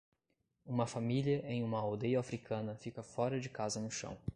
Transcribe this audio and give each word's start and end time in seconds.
Uma 0.65 0.87
família 0.87 1.45
em 1.45 1.61
uma 1.61 1.77
aldeia 1.77 2.19
africana 2.19 2.73
fica 2.75 3.03
fora 3.03 3.39
de 3.39 3.49
casa 3.49 3.79
no 3.79 3.91
chão. 3.91 4.17